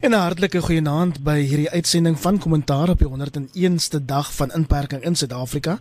[0.00, 5.02] En 'n hartlike goeienaand by hierdie uitsending van Kommentaar op die 101ste dag van inperking
[5.02, 5.78] in Suid-Afrika.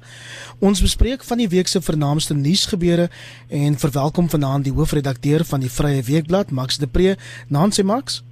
[0.59, 3.09] Ons bespreek van die week se vernaamste nuusgebeure
[3.49, 7.15] en verwelkom vanaand die hoofredakteur van die Vrye Weekblad, Max de Pre.
[7.47, 8.23] Nancy Max.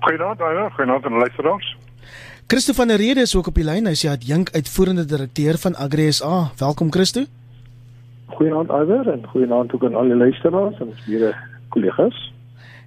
[0.00, 1.76] Goeienaand, ja, goeienaand aan luisteraars.
[2.46, 3.84] Christo van der Rede is ook op die lyn.
[3.84, 6.50] Hy is die adjunk uitvoerende direkteur van Agri SA.
[6.58, 7.24] Welkom Christo.
[8.26, 11.34] Goeienaand Iwer en goeienaand ook aan al die luisteraars en ons mede
[11.68, 12.31] kollegas.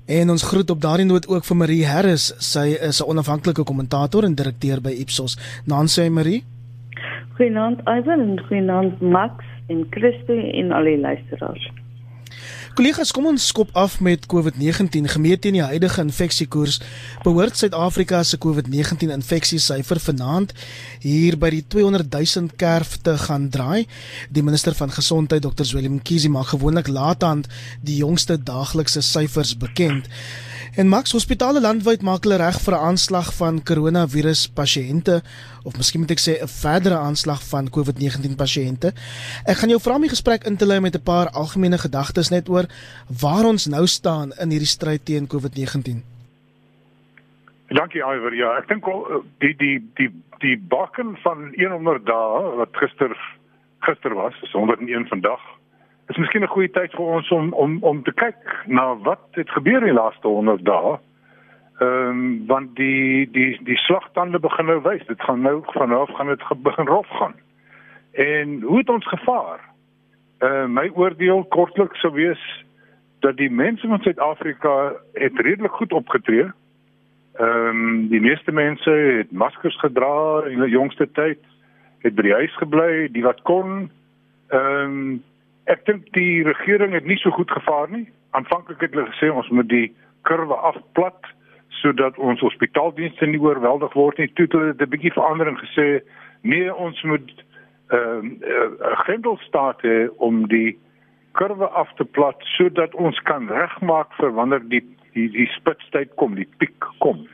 [0.05, 2.33] En ons groet op daardie noot ook vir Marie Harris.
[2.37, 5.37] Sy is 'n onafhanklike kommentator en direkteur by Ipsos.
[5.65, 6.43] Nancy Marie.
[7.33, 11.71] Goeienaand Ivan en goeienaand Max en Christo en al die luisteraars.
[12.75, 15.05] Kollegas, kom ons skop af met COVID-19.
[15.07, 16.81] Gemeet teen die huidige infeksiekoers,
[17.23, 20.51] behoort Suid-Afrika se COVID-19 infeksiesyfer vanaand
[20.99, 23.85] hier by die 200 000 kerf te gaan draai.
[24.27, 25.63] Die minister van Gesondheid, Dr.
[25.71, 27.45] Willem Mkhize, maak gewoonlik laat aan
[27.79, 30.11] die jongste daaglikse syfers bekend.
[30.75, 35.23] En Max Hospitale landwyd maak hulle reg vir 'n aanslag van koronavirus pasiënte
[35.63, 38.91] of miskien moet ek sê 'n verdere aanslag van COVID-19 pasiënte.
[39.47, 42.29] Ek gaan jou vra om die gesprek in te lei met 'n paar algemene gedagtes
[42.29, 42.65] net oor
[43.21, 46.03] waar ons nou staan in hierdie stryd teen COVID-19.
[47.67, 48.33] Dankie Iver.
[48.33, 48.83] Ja, ek dink
[49.39, 53.15] die die die die bakken van 100 dae wat gister
[53.79, 55.39] gister was, is 101 vandag
[56.07, 59.49] is miskien 'n goeie tyd vir ons om om om te kyk na wat het
[59.49, 60.97] gebeur in die laaste 100 dae.
[61.79, 65.05] Ehm um, want die die die slagtande begin nou wys.
[65.05, 67.33] Dit gaan nou vanaf gaan dit begin rof gaan.
[68.11, 69.59] En hoe het ons gevaar?
[70.39, 72.65] Uh my oordeel kortliks sou wees
[73.19, 76.51] dat die mense van Suid-Afrika het redelik goed opgetree.
[77.33, 81.39] Ehm um, die meeste mense het maskers gedra in die jongste tyd,
[81.99, 83.89] het by die huis gebly, die wat kon.
[84.47, 85.23] Ehm um,
[85.65, 88.05] Ek dink die regering het nie so goed gevaar nie.
[88.37, 89.87] Aanvanklik het hulle gesê ons moet die
[90.29, 91.31] kurwe afplat
[91.81, 94.29] sodat ons hospitaaldienste nie oorweldig word nie.
[94.37, 96.01] Toe hulle 'n bietjie verandering gesê,
[96.41, 97.29] nee, ons moet
[97.89, 100.77] ehm uh, 'n uh, grendelstaat hê om die
[101.31, 106.35] kurwe af te plat sodat ons kan regmaak vir wanneer die die die spitstyd kom,
[106.35, 107.27] die piek kom.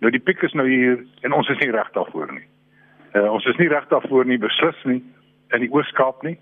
[0.00, 2.46] Nou die piek is nou hier en ons is nie reg daarvoor nie.
[3.14, 5.02] Uh, ons is nie reg daarvoor nie beslis nie
[5.52, 6.38] in die Oos-Kaap nie.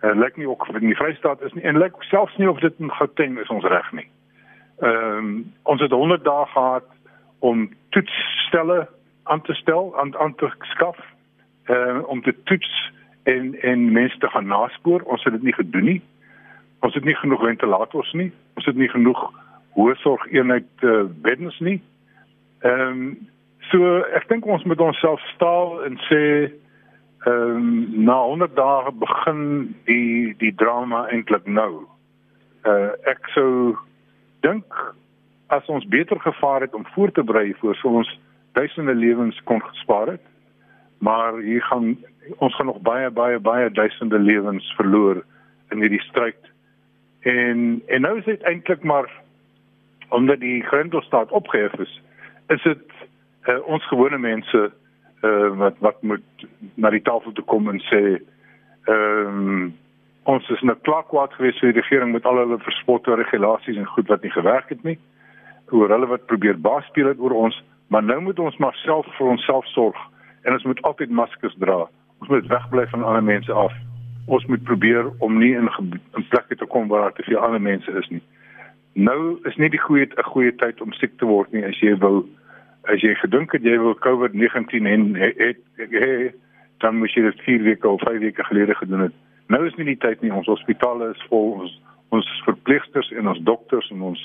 [0.00, 2.60] En uh, lyk nie ook in die Vrystaat is nie en lyk selfs nie of
[2.60, 4.06] dit in Gauteng is ons reg nie.
[4.78, 6.86] Ehm um, ons het 100 dae gehad
[7.38, 8.88] om toetsstelle
[9.22, 10.98] aan te stel aan aan te skaf
[11.66, 12.92] uh, om te toets
[13.22, 15.02] en en mense te gaan naspoor.
[15.02, 16.02] Ons het dit nie gedoen nie.
[16.80, 18.32] Ons het nie genoeg ventilators nie.
[18.54, 19.32] Ons het nie genoeg
[19.74, 21.82] hoërsorg eenheid uh, beddens nie.
[22.60, 23.28] Ehm um,
[23.70, 26.22] so ek dink ons moet onsself staal en sê
[27.26, 31.86] Ehm um, na 100 dae begin die die drama eintlik nou.
[32.62, 33.74] Uh ek sou
[34.46, 34.94] dink
[35.48, 38.20] as ons beter gevaar het om voor te berei voor so ons
[38.52, 40.22] duisende lewens kon gespaar het.
[40.98, 41.96] Maar hier gaan
[42.38, 45.24] ons gaan nog baie baie baie duisende lewens verloor
[45.70, 46.52] in hierdie stryd.
[47.20, 49.10] En en nou is dit eintlik maar
[50.08, 52.02] omdat die grendelstaat opgehef is,
[52.46, 52.92] is dit
[53.48, 54.72] uh, ons gewone mense
[55.22, 58.02] uh, wat wat moet na die tafel toe kom en sê
[58.88, 59.76] ehm um,
[60.28, 63.86] ons is nou klaar kwaad geweest vir die regering met al hulle verspotte regulasies en
[63.94, 64.98] goed wat nie gewerk het nie
[65.72, 67.56] oor hulle wat probeer baas speel het oor ons
[67.88, 69.96] maar nou moet ons maar self vir onsself sorg
[70.42, 71.84] en ons moet altyd maskers dra.
[72.18, 73.74] Ons moet wegbly van ander mense af.
[74.26, 77.60] Ons moet probeer om nie in 'n plek te kom waar daar te veel ander
[77.60, 78.22] mense is nie.
[78.92, 81.98] Nou is nie die goeie 'n goeie tyd om siek te word nie as jy
[81.98, 82.28] wil
[82.82, 85.58] as jy gedink het jy wil COVID-19 en het, het,
[85.90, 86.36] het
[86.78, 89.14] dan moes jy dit 4 weke of 5 weke gelede gedoen het.
[89.48, 90.32] Nou is nie die tyd nie.
[90.32, 91.52] Ons hospitale is vol.
[91.64, 91.74] Ons
[92.14, 94.20] ons verpleegsters en ons dokters en ons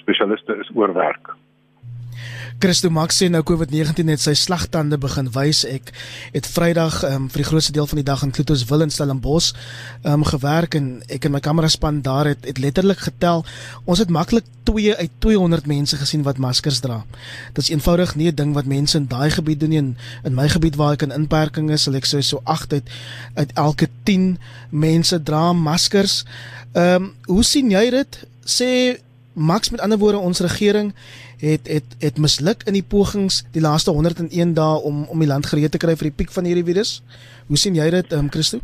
[0.00, 1.30] spesialiste is oorwerk.
[2.60, 5.62] Christo Max sê nou COVID-19 het sy slagtande begin wys.
[5.64, 5.92] Ek
[6.34, 9.54] het Vrydag um, vir die grootste deel van die dag in Klotos wil in Stellenbosch
[10.04, 13.46] um, gewerk en ek en my kameraspan daar het, het letterlik getel.
[13.88, 17.00] Ons het maklik 2 uit 200 mense gesien wat maskers dra.
[17.56, 19.96] Dit is eenvoudig nie 'n ding wat mense in daai gebied doen nie.
[20.24, 22.90] In my gebied waar ek in inperking is, sal ek sê so 8 uit
[23.34, 24.38] uit elke 10
[24.70, 26.24] mense dra maskers.
[26.72, 28.26] Ehm um, hoe sien jy dit?
[28.44, 29.00] Sê
[29.32, 30.92] Max met ander woorde ons regering
[31.40, 35.46] het het het misluk in die pogings die laaste 101 dae om om die land
[35.46, 37.00] gereed te kry vir die piek van hierdie virus.
[37.48, 38.58] Hoe sien jy dit, ehm um, Christo?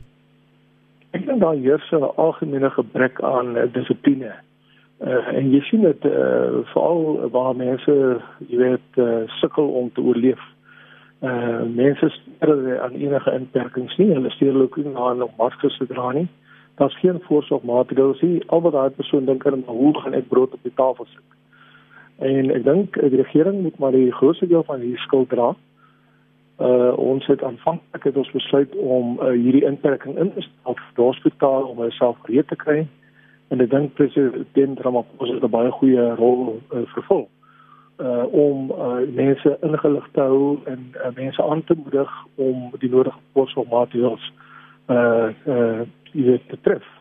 [1.17, 4.32] Ek dink daar heers 'n algemene gebrek aan uh, dissipline.
[5.00, 7.93] Uh, en jy sien dit uh, veral waar mense,
[8.49, 10.40] jy weet, uh, sukkel om te oorleef.
[11.20, 14.12] Uh mense steur aan enige inperkings nie.
[14.12, 16.28] Hulle steur ook nie aan om maskers te dra nie.
[16.76, 18.43] Daar's geen voorsorgmaatreëls nie.
[18.46, 21.25] Al wat daai persoon dink aan hoe gaan ek brood op die tafel sit
[22.18, 25.54] En ek dink die regering moet maar die grootste deel van hierdie skuld dra.
[26.56, 30.94] Uh ons het aanvanklik het ons besluit om uh, hierdie inperking in te stel vir
[30.96, 32.86] die hospitaal om homself gereed te kry.
[33.52, 37.28] En ek dink president Ramaphosa het 'n baie goeie rol uh, vervul
[38.00, 42.90] uh om uh, mense ingelig te hou en uh, mense aan te moedig om die
[42.90, 44.32] nodige voorsorgmaatreëls
[44.88, 46.95] uh uh te tref.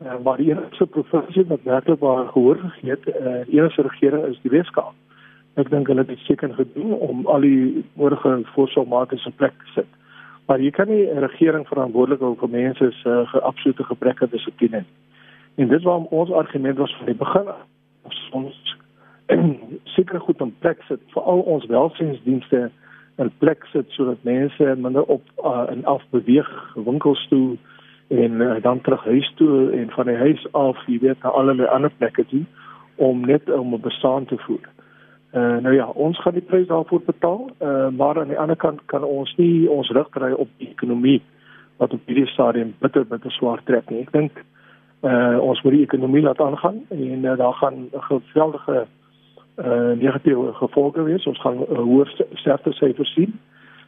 [0.00, 4.24] Uh, maar die enigste provinsie wat werklik waar gehoor gegee het, uh, die enigste regering
[4.24, 4.94] is die Weskaap.
[5.60, 9.90] Ek dink hulle het seker gedoen om al die nodige voorsorgmaatreëls in plek te sit.
[10.48, 14.32] Maar jy kan nie 'n regering verantwoordelik hou vir mense se uh, absolute gebrek aan
[14.32, 14.84] dissipline.
[15.54, 17.60] En dit was ons argument was van die begin af.
[18.30, 18.76] Ons
[19.96, 22.70] seker goed in plek sit vir al ons welsynsdienste
[23.18, 27.56] in plek sit sodat mense minder op uh, en af beweeg winkels toe
[28.10, 31.68] en uh, dan terug huis toe en van die huis af jy weet na allerlei
[31.68, 32.44] ander plekke toe
[32.96, 34.66] om net om 'n bestaan te voer.
[35.32, 38.80] Uh, nou ja, ons gaan die prys daarvoor betaal, uh, maar aan die ander kant
[38.86, 41.22] kan ons nie ons rug draai op die ekonomie
[41.76, 44.00] wat op hierdie stadium bitter bitter swaar trek nie.
[44.00, 44.42] Ek dink
[45.02, 48.86] uh, ons moet die ekonomie laat aangaan en uh, daar gaan 'n geweldige
[49.56, 51.26] uh, negatiewe gevolge wees.
[51.26, 53.38] Ons gaan uh, hoër sterfte syfers sien.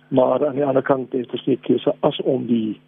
[0.09, 2.81] Maar aan die ander kant is dit nie keuse as om die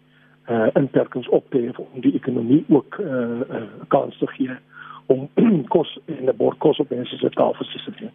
[0.49, 4.57] uh, inperkings op te hef om die ekonomie ook 'n uh, uh, kans te gee
[5.05, 5.29] om
[5.75, 8.09] kos in 'n bord kos op mense se tafels te sit.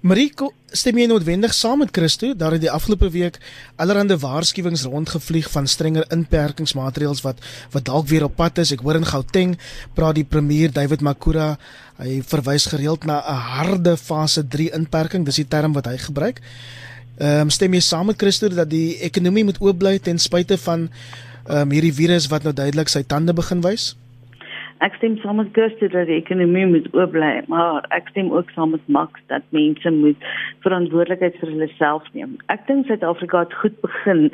[0.00, 3.38] Mariko, stem jy noodwendig saam met Christo dat dit die afgelope week
[3.80, 7.40] allerhande waarskuwings rondgevlieg van strenger inperkingsmaatreëls wat
[7.72, 8.72] wat dalk weer op pad is.
[8.76, 9.56] Ek hoor in Gauteng
[9.94, 11.56] praat die premier David Makura,
[11.96, 16.40] hy verwys gereeld na 'n harde fase 3 inperking, dis die term wat hy gebruik.
[17.16, 20.58] Ehm um, stem jy saam met Christo dat die ekonomie moet oop bly ten spyte
[20.60, 20.88] van
[21.46, 23.94] ehm um, hierdie virus wat nou duidelik sy tande begin wys?
[24.84, 28.50] Ek stem saam met Kirsten dat die ekonomie moet oop bly, maar ek stem ook
[28.52, 30.26] saam met Max dat mense moet
[30.66, 32.34] verantwoordelikheid vir hulle self neem.
[32.52, 34.26] Ek dink Suid-Afrika het goed begin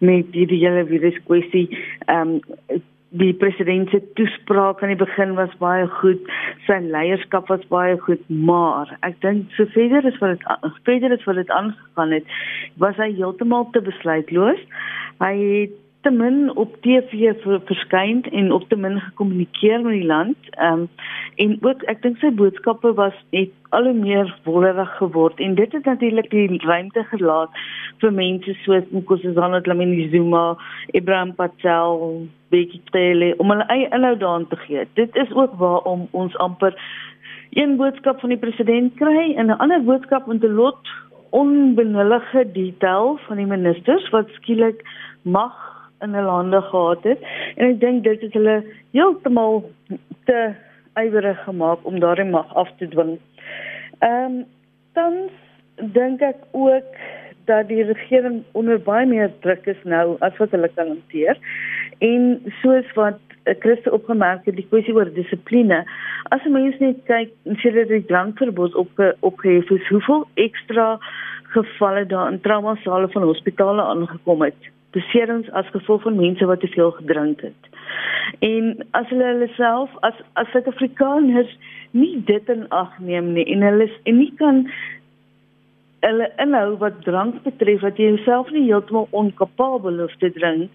[0.00, 1.66] met hierdie hele virus kwessie.
[2.06, 6.22] Ehm um, die president se toespraak aan die begin was baie goed,
[6.66, 11.26] sy leierskap was baie goed, maar ek dink so verder as wat dit verder as
[11.26, 12.34] wat dit aangegaan het,
[12.82, 14.62] was hy heeltemal te besluitloos.
[15.18, 17.32] Hy het te min op TV
[17.64, 20.36] verskyn en op te min gekommunikeer met die land.
[20.50, 20.88] Ehm um,
[21.36, 25.72] en ook ek dink sy boodskappe was net al hoe meer wollerig geword en dit
[25.72, 27.60] het natuurlik die ruimte gelaat
[28.02, 30.56] vir mense soos Nkosazana Dlamini Zuma,
[30.92, 34.84] Ibrahim Patel, Bekkie Cele om hulle eie inhoud daan te gee.
[34.94, 36.76] Dit is ook waarom ons amper
[37.50, 40.88] een boodskap van die president kry en 'n ander boodskap met 'n lot
[41.30, 44.82] onbenullige detail van die ministers wat skielik
[45.22, 47.24] mag in hulle hande gehad het
[47.56, 48.56] en ek dink dit het hulle
[48.96, 49.62] heeltemal
[50.30, 50.40] te
[51.00, 53.18] ywerig gemaak om daardie mag af te dwing.
[54.00, 54.44] Ehm um,
[54.98, 55.16] dan
[55.94, 56.96] dink ek ook
[57.46, 61.38] dat die regering onder baie meer druk is nou as wat hulle kan hanteer.
[61.98, 63.20] En soos wat
[63.62, 65.84] Christe opgemerk het, die kwessie oor dissipline.
[66.34, 70.90] As mens net kyk, sien jy dat die drankverbod op opgehef is, hoeveel ekstra
[71.54, 76.68] gevalle daar in traumasale van hospitale aangekom het beserings as gevolg van mense wat te
[76.68, 77.68] veel gedrink het.
[78.38, 81.58] En as hulle hulle self as as Suid-Afrikaners
[81.90, 84.66] nie dit in ag neem nie en hulle en nie kan
[86.00, 90.70] hulle inhou wat drank betref wat jy jouself nie heeltemal onkapabel hoef te drink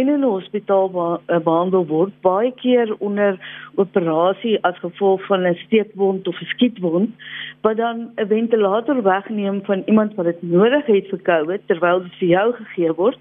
[0.00, 3.36] en in 'n hospitaal eh, behandel word baie keer onder
[3.76, 7.10] operasie as gevolg van 'n steekwond of 'n skietwond
[7.62, 12.14] wat dan 'n ventilator wegneem van iemand wat dit nodig het vir COVID terwyl dit
[12.20, 13.20] vir jou gegee word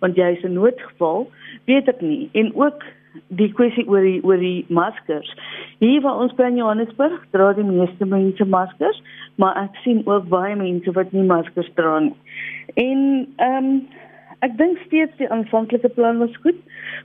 [0.00, 1.28] want jy is 'n noodgeval,
[1.64, 2.28] weet ek nie.
[2.32, 2.84] En ook
[3.28, 5.30] die kwessie oor die oor die maskers.
[5.78, 9.02] Hier waar ons by Johannesburg dra die meeste mense maskers,
[9.40, 12.14] maar ek sien ook baie mense wat nie maskers dra nie.
[12.74, 13.88] En ehm um,
[14.40, 16.56] ek dink steeds die aanvanklike plan was goed,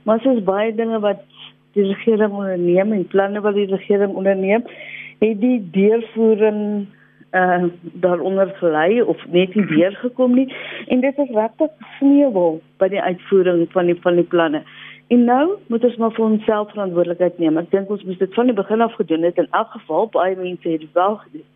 [0.04, 1.20] maar soos baie dinge wat
[1.76, 4.64] die regering onderneem en planne wat die regering onderneem,
[5.20, 6.86] het die deurvoering
[7.36, 7.68] uh
[8.04, 10.48] daaronder gelei of net nie weer gekom nie
[10.86, 14.62] en dit is regtig sneeuwel by die uitvoering van die van die planne.
[15.08, 17.58] En nou moet ons maar vir onsself verantwoordelikheid neem.
[17.60, 20.36] Ek dink ons moet dit van die begin af gedoen het in elk geval baie
[20.36, 21.46] mense het wel gedoen.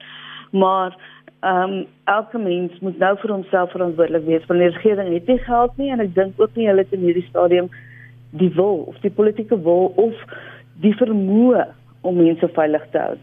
[0.51, 0.99] Maar
[1.41, 4.45] ehm um, elke mens moet nou vir homself verantwoordelik wees.
[4.47, 7.07] Van die regering het nie geld nie en ek dink ook nie hulle het in
[7.09, 7.71] hierdie stadium
[8.31, 10.25] die wil of die politieke wil of
[10.85, 11.67] die vermoë
[12.01, 13.17] om mense veilig te hou.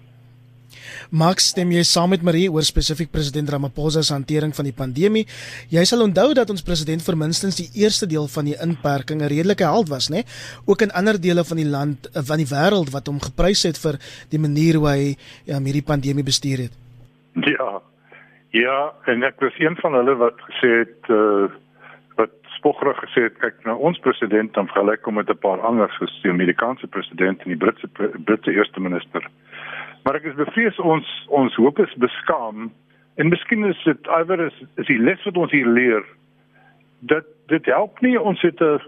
[1.11, 5.25] Max, stem jy saam met Marie oor spesifiek president Ramaphosa se hantering van die pandemie?
[5.73, 9.31] Jy sal onthou dat ons president vir minstens die eerste deel van die inperking 'n
[9.31, 10.23] redelike held was, né?
[10.65, 13.77] Ook in ander dele van die land eh, van die wêreld wat hom geprys het
[13.77, 16.73] vir die manier hoe hy ja, hierdie pandemie bestuur het.
[17.45, 17.81] Ja.
[18.51, 21.47] Ja, en ek was een van hulle wat gesê het uh
[22.17, 25.89] wat spoggerig gesê het kyk na ons president dan vergelyk hom met 'n paar ander
[25.97, 27.87] soos die Amerikaanse president en die Britse
[28.25, 29.21] Britse eerste minister.
[30.07, 32.69] Maar ek is bevrees ons ons hoop is beskaam
[33.19, 36.05] en miskien is dit iwer is, is die les wat ons hier leer
[37.11, 38.79] dat dit help nie ons het 'n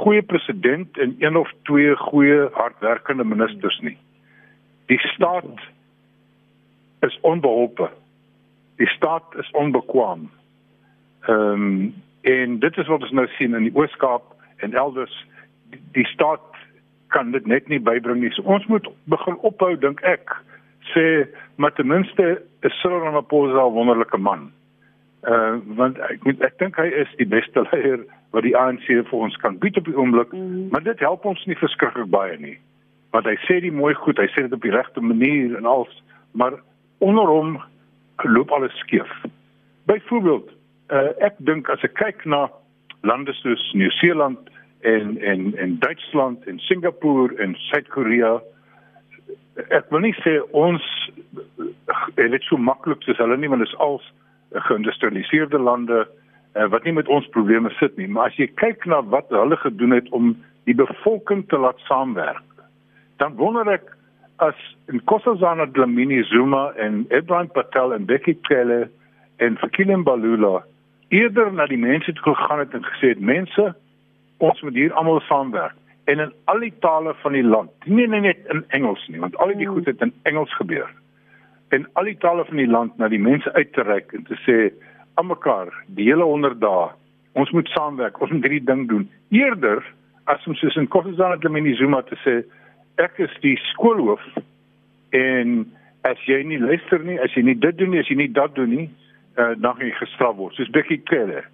[0.00, 3.94] goeie president en een of twee goeie hardwerkende ministers nie.
[4.90, 5.62] Die staat
[7.06, 7.90] is onbeholpe.
[8.76, 10.26] Die staat is onbekwaam.
[11.28, 14.24] Ehm um, en dit is wat ons nou sien in die Oos-Kaap
[14.56, 15.26] en elders
[15.70, 16.50] die, die staat
[17.14, 18.30] kan dit net nie bybring nie.
[18.30, 20.42] So ons moet begin ophou dink ek
[20.92, 21.26] sê
[21.56, 24.52] maar ten minste is Cyril Ramaphosa 'n wonderlike man.
[25.22, 29.18] Uh want ek moet ek dink hy is die beste leier wat die ANC vir
[29.26, 30.68] ons kan bied op die oomblik, mm -hmm.
[30.70, 32.58] maar dit help ons nie verskriklik baie nie.
[33.10, 35.88] Want hy sê dit mooi goed, hy sê dit op die regte manier en al,
[36.32, 36.52] maar
[36.98, 37.62] onder hom
[38.22, 39.12] loop alles skeef.
[39.86, 40.50] Byvoorbeeld,
[40.90, 42.50] uh ek dink as ek kyk na
[43.02, 44.38] lande soos Nieu-Seeland
[44.80, 48.42] en en en Duitsland en Singapore en Suid-Korea
[49.68, 50.82] ek wil nie sê ons
[52.16, 54.06] het dit so maklik soos hulle nie want dit is als
[54.68, 58.08] geïndustrialiseerde lande uh, wat nie met ons probleme sit nie.
[58.08, 60.34] Maar as jy kyk na wat hulle gedoen het om
[60.64, 62.42] die bevolking te laat saamwerk
[63.16, 63.92] dan wonder ek
[64.42, 64.58] as
[64.90, 68.88] in Kossazana Dlamini Zuma en Ibrahim Patel en Becky Cele
[69.36, 70.64] en Fikile Mbalula
[71.14, 73.70] eerder na die mense toe gegaan het en gesê het mense
[74.42, 77.70] ons moet hier almal saamwerk en in al die tale van die land.
[77.84, 79.74] Nie net in Engels nie, want al die hmm.
[79.74, 80.90] goed het in Engels gebeur.
[81.68, 84.36] En al die tale van die land na die mense uit te reik en te
[84.44, 84.58] sê
[85.14, 86.90] aan mekaar die hele 100 dae,
[87.34, 89.06] ons moet saamwerk, ons moet hierdie ding doen.
[89.34, 89.82] Eerder
[90.30, 92.36] as ons soos in Koffesana te Minizuma te sê
[93.02, 94.22] ek is die skoolhoof
[95.16, 95.64] en
[96.06, 98.54] as jy nie luister nie, as jy nie dit doen nie, as jy nie dat
[98.58, 98.86] doen nie,
[99.38, 100.54] uh, dan gaan jy gestraf word.
[100.58, 101.48] Soos Becky Keller.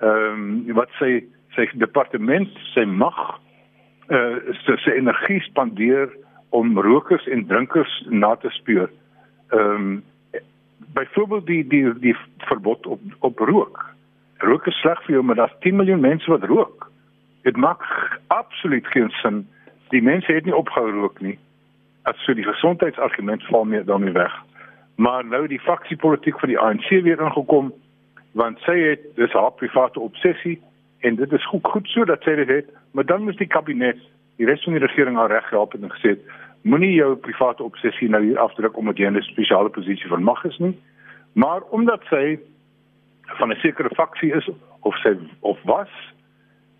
[0.00, 1.20] Ehm um, wat sê
[1.54, 3.18] sy departement, sy mag
[4.10, 6.10] uh sy energie spandeer
[6.50, 8.90] om rokers en drinkers na te speur.
[9.48, 10.04] Ehm um,
[10.92, 13.84] byvoorbeeld die die die verbod op op rook.
[14.38, 16.90] Rook is sleg vir jou, maar daar's 10 miljoen mense wat rook.
[17.42, 17.82] Dit maak
[18.26, 19.48] absoluut geen sin.
[19.88, 21.38] Die mense het nie opgehou rook nie.
[22.02, 24.32] As so die gesondheidsargument val meer dan nie weg.
[24.96, 27.72] Maar nou die faksiepolitiek van die ANC weer ingekom
[28.32, 30.60] want sy het dis haar private obsessie
[31.00, 33.98] en dit is goed goed so dat sy dit het maar dan moet die kabinet
[34.36, 36.16] die res van die regering al reg gehelp en gesê
[36.62, 40.44] moenie jou private obsessie nou hier afdruk omdat jy in 'n spesiale posisie van mag
[40.44, 40.76] is nie.
[41.32, 42.38] Maar omdat sy
[43.38, 44.48] van 'n sekere faksie is
[44.80, 45.88] of sy of was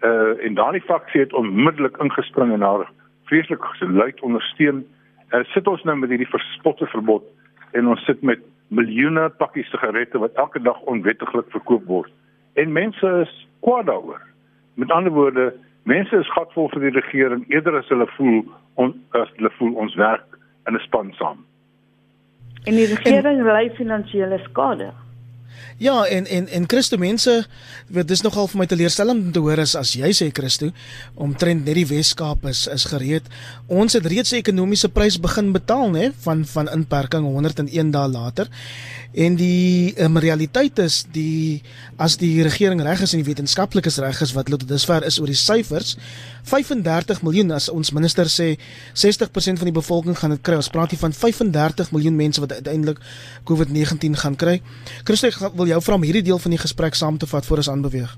[0.02, 2.90] uh in daardie faksie het onmiddellik ingespring en haar
[3.24, 4.86] vreeslik geluid ondersteun
[5.32, 7.22] uh, sit ons nou met hierdie verspotte verbod
[7.72, 12.12] en ons sit met miljoene pakkies sigarette wat elke dag onwettiglik verkoop word
[12.54, 14.22] en mense is kwaad daaroor
[14.74, 15.52] met ander woorde
[15.82, 18.42] mense is gatvol vir die regering eerder as hulle voel
[18.74, 21.44] on, as hulle voel ons werk in 'n span saam.
[22.64, 24.92] En die regering ly finansiële skade.
[25.78, 27.46] Ja, en en en Christo mense,
[27.88, 30.70] dit is nogal vir my teleurstellend om te hoor as as jy sê Christo,
[31.14, 33.28] omtrent net die Weskaap is is gereed.
[33.66, 38.48] Ons het reeds 'n ekonomiese prys begin betaal, nê, van van inperking 101 dae later.
[39.12, 41.62] En die um, realiteit is die
[41.96, 45.18] as die regering reg is en die wetenskaplikes reg is wat hulle tot dusver is
[45.18, 45.96] oor die syfers,
[46.46, 48.52] 35 miljoen as ons minister sê
[48.94, 50.60] 60% van die bevolking gaan dit kry.
[50.60, 53.02] Ons praat hier van 35 miljoen mense wat uiteindelik
[53.50, 54.60] COVID-19 gaan kry.
[55.04, 57.62] Christo, ek wil jou vra om hierdie deel van die gesprek saam te vat voor
[57.62, 58.12] ons aanbeweeg.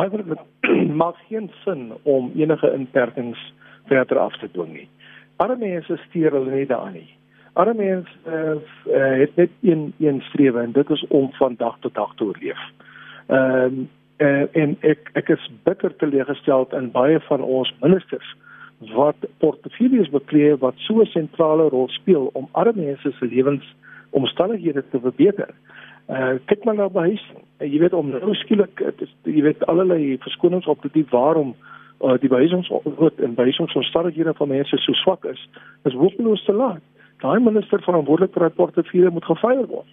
[0.00, 0.44] Dit
[1.02, 3.40] maak geen sin om enige inperkings
[3.86, 4.88] verder af te dwing nie.
[5.36, 7.08] Arme mense steur hulle nie daaraan nie.
[7.52, 11.76] Arme mense uh, uh, het net een een strewe en dit is om van dag
[11.80, 12.60] tot dag te oorleef.
[13.26, 13.88] Ehm uh,
[14.20, 18.36] uh, en ek ek is bitter teleeggestel in baie van ons ministers
[18.94, 23.64] wat portefeuilles bekleë wat so 'n sentrale rol speel om arme mense se lewens
[24.10, 25.54] omstandighede te verbeter.
[26.08, 27.42] Uh kyk maar na behuising.
[27.58, 28.82] Uh, jy weet om nou skielik
[29.22, 31.54] jy weet allerlei verskonings op te diep waarom
[32.00, 35.48] uh die behuisingswet en behuisingsomstandighede van mense so swak is,
[35.84, 36.82] is hopeloos te laat.
[37.20, 39.86] Daai minister verantwoordelik vir rapportefeuille moet gefeier word.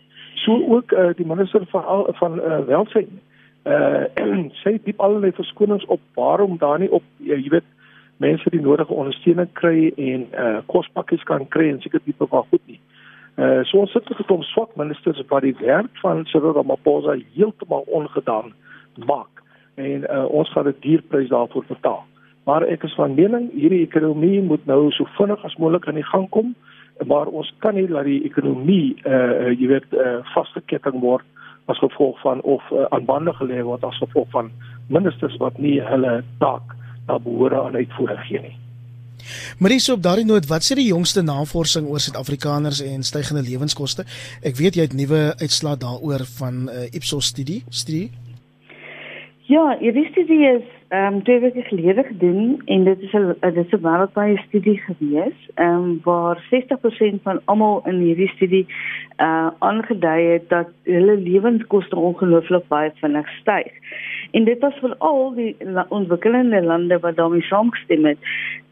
[0.44, 3.20] So ook uh die minister van van uh welsyn.
[3.66, 4.06] Uh
[4.64, 7.68] sê diep allerlei verskonings op waarom daar nie op uh, jy weet
[8.18, 12.64] mense die nodige ondersteuning kry en uh kospakkies kan kry en seker tipe van goed
[12.66, 12.80] nie.
[13.38, 17.84] Uh so ons sit met 'n swak ministers wat die werk van Cyril Ramaphosa heeltemal
[17.88, 18.54] ongedaan
[19.06, 19.44] maak
[19.76, 22.04] en uh ons gaan 'n duurprys daarvoor betaal.
[22.46, 26.12] Maar ek is van mening hierdie ekonomie moet nou so vinnig as moontlik aan die
[26.14, 26.56] gang kom,
[27.06, 31.26] maar ons kan nie laat die ekonomie uh jy weet uh vasgeketting word
[31.66, 34.52] as gevolg van of uh, aan bande gelê word as gevolg van
[34.88, 36.76] ministers wat nie hulle taak
[37.08, 38.56] na behoore aan uitvoering gee nie.
[39.60, 44.06] Marie, op daardie noot, wat sê die jongste navorsing oor Suid-Afrikaners en stygende lewenskoste?
[44.44, 48.12] Ek weet jy het nuwe uitslae daaroor van 'n uh, Ipsos studie, studie.
[49.48, 53.66] Ja, hierdie studie is ehm um, twee weke gelede gedoen en dit is 'n dit
[53.66, 58.66] is 'n wêreldwye studie gewees, ehm um, waar 60% van almal in hierdie studie
[59.18, 63.72] uh aangedui het dat hulle lewenskoste ongelooflik baie vinnig styg.
[64.32, 65.56] En dit was veral die
[65.90, 68.18] ontwikkelende lande wat daarmee saamgestem het.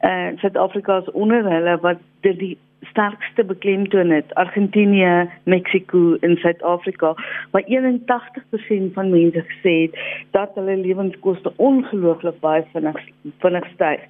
[0.02, 2.58] Uh Suid-Afrika is onder hulle wat dit die
[2.90, 7.14] sterkste beklemtoon het Argentinië, Mexiko en Suid-Afrika
[7.52, 10.00] waar 81% van mense gesê het
[10.32, 13.00] dat hulle lewenskoste ongelooflik baie vinnig
[13.40, 14.02] vinnig styg.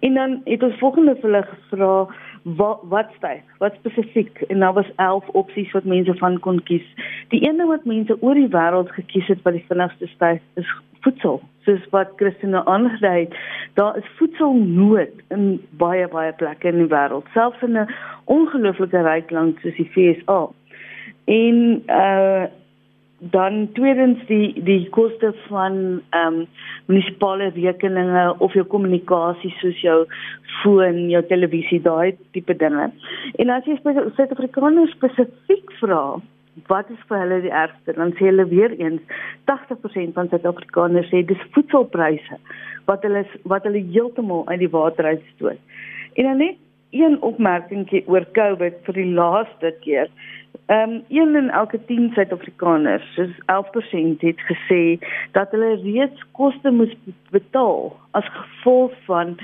[0.00, 2.06] En dan het ons volgende vir hulle gevra
[2.42, 3.42] wat wat styg?
[3.58, 4.40] Wat spesifiek?
[4.48, 6.86] En daar was 11 opsies wat mense van kon kies.
[7.28, 10.74] Die een ding wat mense oor die wêreld gekies het wat die vinnigste styg is
[11.04, 11.40] voedsel.
[11.66, 13.36] Soos wat Christine aangedui het,
[13.78, 17.86] daar is voedselnood in baie baie plekke in die wêreld, selfs in 'n
[18.24, 20.40] ongelooflike ryk land soos die VSA.
[21.24, 22.50] En uh
[23.30, 26.46] dan tweedens die die koste van ehm um,
[26.86, 30.06] munisipale rekeninge of jou kommunikasie soos jou
[30.62, 32.90] foon, jou televisie, daai tipe dinge.
[33.38, 33.78] En as jy
[34.16, 36.18] Suid-Afrikaners spesifiek vra
[36.68, 39.00] wat is vir hulle die ergste, dan sê hulle weer eens
[39.50, 42.38] 80% van Suid-Afrikaners sê dis voedselpryse
[42.90, 45.60] wat hulle wat hulle heeltemal uit die water uitstoot.
[46.18, 46.60] En dan net
[46.92, 50.10] een opmerkingie oor COVID vir die laaste keer.
[50.66, 54.82] Ehm um, een in elke 10 Suid-Afrikaners, soos 11% het gesê
[55.32, 56.92] dat hulle reeds koste moes
[57.30, 59.36] betaal as gevolg van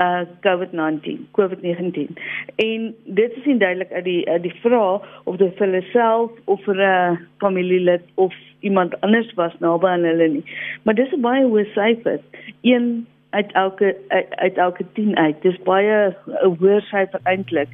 [0.00, 2.12] uh COVID-19, COVID-19.
[2.56, 6.62] En dit is duidelik uit die uit die vraag of dit vir hulle self of
[6.64, 10.44] vir 'n familielid of iemand anders was naby aan hulle nie.
[10.82, 12.20] Maar dis 'n baie hoë syfer.
[12.62, 15.42] Een uit elke uit, uit elke 10 uit.
[15.42, 17.68] Dis baie 'n hoër syfer eintlik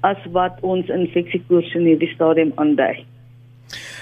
[0.00, 3.04] as wat ons infeksiekoers in hierdie stadium aandui.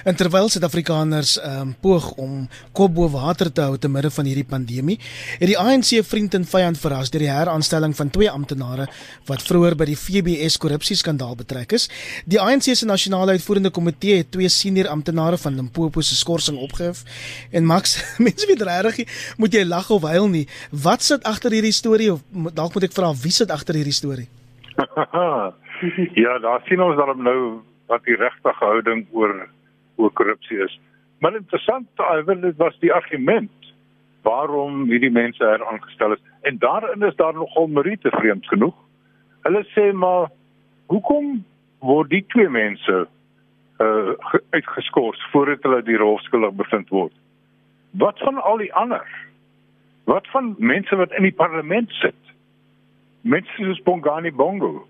[0.07, 4.47] En terwyl Suid-Afrikaners um, poog om kop bo water te hou te midde van hierdie
[4.47, 4.99] pandemie,
[5.41, 8.87] het die ANC vriend en vyand verras deur die heraanstelling van twee amptenare
[9.27, 11.89] wat vroeër by die FBS korrupsieskandaal betrek is.
[12.27, 17.03] Die ANC se nasionale uitvoerende komitee het twee senior amptenare van Limpopo se skorsing opgehef.
[17.53, 19.07] En Max, mense weet regtig,
[19.39, 20.47] moet jy lag of huil nie.
[20.71, 22.23] Wat sit agter hierdie storie of
[22.55, 24.29] dalk moet ek vra wie sit agter hierdie storie?
[26.25, 27.39] ja, daar sien ons dan nou
[27.91, 29.35] wat die regte houding oor
[29.97, 30.81] oor korrupsie is.
[31.19, 33.51] Maar interessant, Iwer, dit was die argument
[34.27, 38.75] waarom hierdie mense hier aangestel is en daarin is daar nogal Marite vreemd genoeg.
[39.47, 40.31] Hulle sê maar
[40.87, 41.45] hoekom
[41.79, 43.07] word die twee mense
[43.85, 44.15] uh
[44.51, 47.13] uitgeskort voordat hulle die rolskuldig bevind word?
[47.91, 49.07] Wat van al die ander?
[50.05, 52.19] Wat van mense wat in die parlement sit?
[53.21, 54.87] Mense soos Bongani Bongo.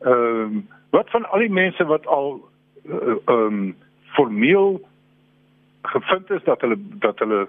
[0.00, 2.40] Ehm uh, wat van al die mense wat al
[2.88, 3.76] ehm uh, um,
[4.18, 4.80] formeel
[5.82, 7.46] gevind is dat hulle dat hulle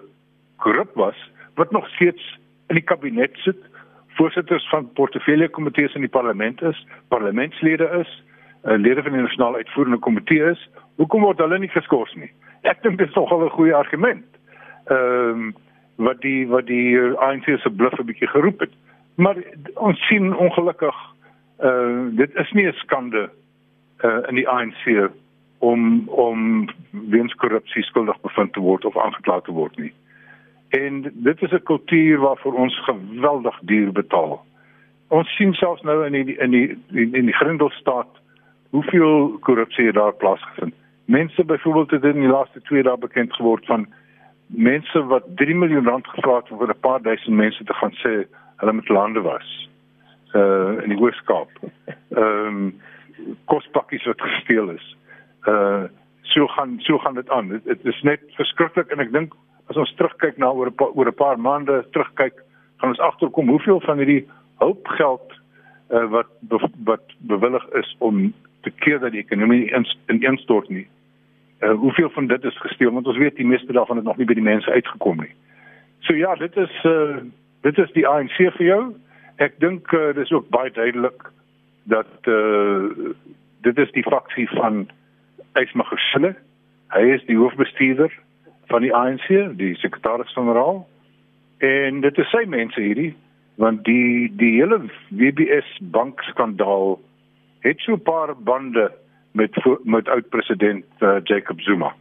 [0.65, 1.19] korrup was
[1.55, 3.61] wat nog steeds in die kabinet sit
[4.19, 8.11] voorsitters van portefeulje komitees in die parlement is parlementslede is
[8.63, 10.69] uh, lede van die nasionale uitvoerende komitee is
[11.01, 12.31] hoekom word hulle nie geskort nie?
[12.67, 14.25] Ek dink dit is nogal 'n goeie argument
[14.85, 15.55] ehm um,
[15.99, 16.95] wat die wat die
[17.27, 18.73] ANC se bluf 'n bietjie geroep het.
[19.15, 19.35] Maar
[19.75, 20.95] ons sien ongelukkig
[21.63, 23.29] uh, dit is nie 'n skande
[24.03, 25.11] uh, in die ANC
[25.59, 29.93] om om weens korrupsie skuldig bevind te word of aangekla te word nie.
[30.69, 34.45] En dit is 'n kultuur waarvoor ons geweldig duur betaal.
[35.07, 38.07] Ons sien selfs nou in die in die in die Grendelstaat
[38.69, 40.73] hoeveel korrupsie daar plaasgevind.
[41.05, 43.87] Mense byvoorbeeld het in die laaste 2 dae bekend geword van
[44.45, 48.27] mense wat 3 miljoen rand gevra het vir 'n paar duisend mense te gaan sê
[48.55, 49.69] hulle met lande was.
[50.33, 51.49] Uh in die Weskaap.
[52.09, 52.79] Ehm um,
[53.45, 54.97] kospakkies wat gesteel is
[55.47, 55.83] uh
[56.21, 57.47] so gaan so gaan dit aan.
[57.47, 59.33] Dit, dit is net verskriklik en ek dink
[59.69, 62.43] as ons terugkyk na oor 'n paar oor 'n paar maande terugkyk,
[62.77, 65.33] gaan ons agterkom hoeveel van hierdie hulpgeld
[65.89, 66.29] uh wat
[66.83, 70.87] wat bewillig is om te keer dat die ekonomie in in instort nie.
[71.61, 74.25] Uh hoeveel van dit is gesteel want ons weet die meeste daarvan het nog nie
[74.25, 75.33] by die mense uitgekom nie.
[75.99, 77.17] So ja, dit is uh
[77.61, 78.93] dit is die ANC vir jou
[79.39, 81.29] ek dink uh, dis ook baie duidelik
[81.89, 83.11] dat uh,
[83.63, 84.87] dit is die faksie van
[85.61, 86.35] Ysmagashile.
[86.93, 88.13] Hy is die hoofbestuurder
[88.69, 90.87] van die ANC, die sekretaris-generaal.
[91.59, 93.13] En dit is sy mense hierdie
[93.59, 94.77] want die die hele
[95.11, 96.93] WBS bankskandaal
[97.65, 98.91] het so 'n paar bande
[99.31, 99.51] met
[99.83, 101.93] met oud-president uh, Jacob Zuma.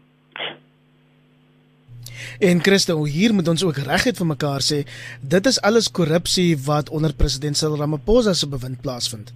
[2.39, 4.87] En Christo, hier moet ons ook regtig vir mekaar sê,
[5.21, 9.33] dit is alles korrupsie wat onder president Cyril Ramaphosa se bewind plaasvind.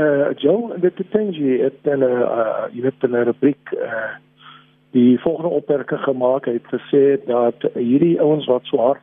[0.00, 4.16] Uh, Joe, dit jy het 'n uh, jy het 'n rubriek uh,
[4.90, 9.02] die volgende opmerking gemaak het gesê dat hierdie ouens wat so hard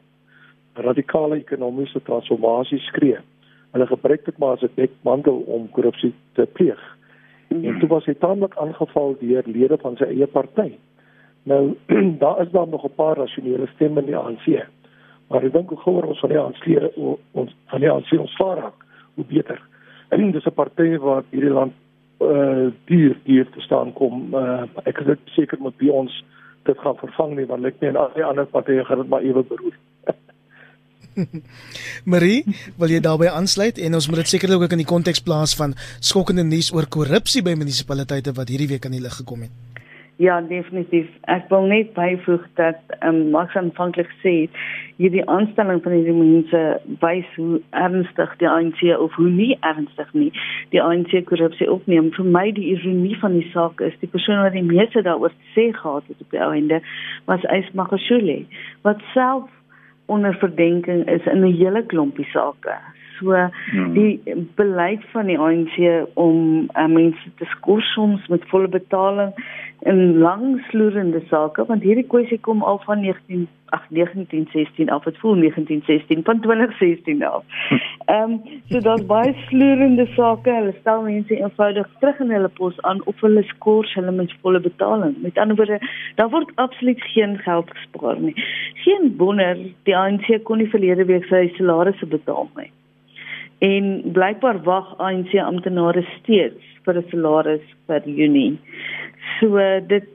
[0.73, 3.17] radikale ekonomiese transformasie skree,
[3.71, 6.97] hulle gebruik dit maar as 'n dekmantel om korrupsie te pleeg.
[7.47, 10.71] En toe was hy taamlik aangeval deur lede van sy eie party.
[11.43, 11.77] Nou
[12.23, 14.65] daar is dan nog 'n paar rasionele stemme in die ANC.
[15.27, 16.65] Maar ek dink hoe gouer ons van die ANC
[17.31, 18.71] ons van die ANC ons vaar,
[19.15, 19.61] hoe beter.
[20.09, 21.73] En dis 'n party wat hierdie land
[22.21, 24.33] uh duur duur te staan kom.
[24.33, 26.23] Uh, ek is seker moet by ons
[26.63, 29.43] dit gaan vervang nie want ek meen al die ander partye gaan dit maar ewe
[29.43, 29.77] beroer.
[32.13, 32.43] Marie,
[32.77, 35.73] wil jy daarbey aansluit en ons moet dit sekerlik ook in die konteks plaas van
[35.99, 39.76] skokkende nuus oor korrupsie by munisipaliteite wat hierdie week aan die lig gekom het.
[40.17, 41.09] Ja, definitief.
[41.29, 44.47] Ek wil net byvoeg dat um, Max aanvanklik sê
[44.97, 46.61] hierdie aanstelling van hierdie mense
[47.03, 50.31] wys hoe ernstig die ANC of hoe nie ernstig nie
[50.73, 52.09] die ANC korrupsie opneem.
[52.17, 55.69] Vir my die ironie van die saak is die persoon wat die meeste daaroor sê
[55.77, 56.81] gehad het op die einde
[57.29, 58.39] was Ysmagashule
[58.89, 59.45] wat self
[60.09, 62.73] onder verdenking is in 'n hele klompie sake.
[63.19, 63.93] So hmm.
[63.93, 65.77] die beleid van die ANC
[66.13, 69.33] om uh, mense te skors soms met volle betaling
[69.79, 75.35] in langsloerende sake want hierdie kwessie kom al van 19 ag 1916 af het voel
[75.35, 77.43] 1916 van 2016 af.
[78.05, 80.49] Ehm um, so daar's baie sloerende sake.
[80.49, 84.59] Hulle stel mense eenvoudig terug in hulle pos aan of hulle skors hulle met volle
[84.59, 85.15] betaling.
[85.21, 85.79] Met ander woorde,
[86.15, 88.33] daar word absoluut geen geld gespaar nie.
[88.73, 92.71] Geen wonder die ANC kon nie verlede week sy salarisse betaal nie.
[93.59, 98.59] En blykbaar wag ANC amptenare steeds vir 'n salaris vir Junie.
[99.39, 100.05] So dit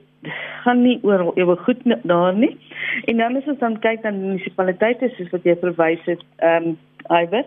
[0.63, 2.57] gaan nie oor ewe goed daar nie.
[3.05, 6.77] En dan as ons dan kyk na munisipaliteite soos wat jy verwys het, ehm um,
[7.09, 7.45] Iwer.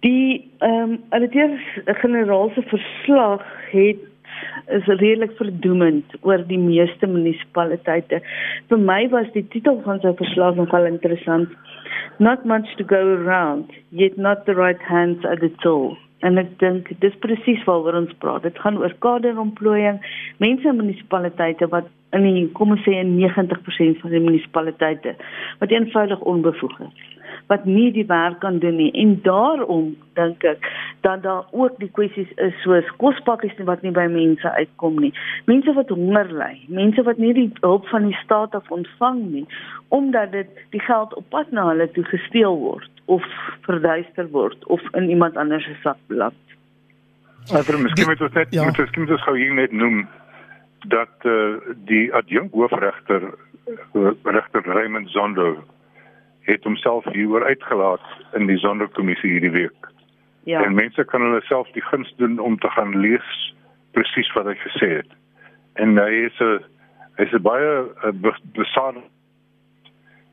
[0.00, 1.28] Die ehm um, hulle
[1.84, 3.98] generaal se verslag het
[4.76, 8.22] is redelik verdoemend oor die meeste munisipaliteite.
[8.70, 11.52] Vir my was die titel van sy verslag nogal interessant.
[12.18, 15.96] Not much to go around, yet not the right hands at the till.
[16.22, 18.44] En ek dink dis presies waaroor ons praat.
[18.46, 19.98] Dit gaan oor kaderontplooiing,
[20.44, 25.16] mense in munisipaliteite wat in die kom ons sê 90% van die munisipaliteite
[25.62, 27.08] wat eenvoudig onbevoeg is
[27.52, 30.68] wat nie die werk kan doen nie en daarom dink ek
[31.06, 35.12] dat daar ook die kwessies is soos kospakkies wat nie by mense uitkom nie.
[35.50, 39.46] Mense wat honger ly, mense wat nie die hulp van die staat af ontvang nie
[39.92, 43.26] omdat dit die geld op pad na hulle toe gesteel word of
[43.66, 46.38] verduister word of in iemand anders se sak beland.
[47.52, 48.64] Maar miskien moet ons net ja.
[48.64, 50.06] moet ons kimse gou hier net noem
[50.88, 51.58] dat uh,
[51.90, 55.56] die adjunk hoofregter uh, regter Raymond Zondo
[56.42, 59.88] het homself hieroor uitgelaat in die sonderkommissie hierdie week.
[60.44, 60.64] Ja.
[60.64, 63.54] En mense kan hulle self die guns doen om te gaan lees
[63.92, 65.10] presies wat hy gesê het.
[65.74, 66.60] En hy is 'n
[67.16, 67.72] hy is baie
[68.56, 68.96] besaad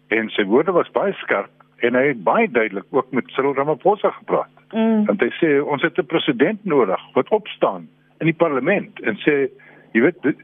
[0.08, 1.52] en sy woorde was baie skerp
[1.86, 4.52] en hy het baie duidelik ook met Cyril Ramaphosa gepraat.
[4.72, 5.06] Mm.
[5.06, 7.88] Want hy sê ons het 'n president nodig wat opstaan
[8.20, 9.50] in die parlement en sê
[9.94, 10.36] jy weet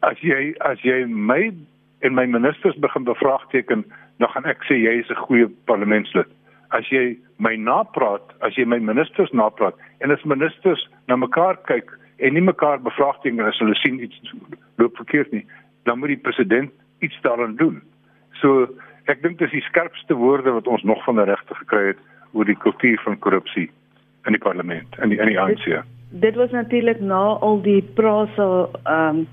[0.00, 1.52] as jy as jy my
[2.00, 3.84] en my ministers begin bevraagteken
[4.22, 6.30] dan gaan ek sê jy is 'n goeie parlementslid.
[6.70, 11.90] As jy my napraat, as jy my ministers napraat en as ministers na mekaar kyk
[12.18, 14.34] en nie mekaar bevraagteken as hulle sien iets
[14.78, 15.46] loop verkeerd nie,
[15.84, 17.82] dan moet die president iets daaraan doen.
[18.40, 18.68] So
[19.10, 22.00] ek dink dis die skerpste woorde wat ons nog van die regte gekry het
[22.32, 23.70] oor die kultuur van korrupsie
[24.26, 25.64] in die parlement en in die, in die ANC.
[25.64, 29.26] Dit, dit was natuurlik na al die prase ehm um,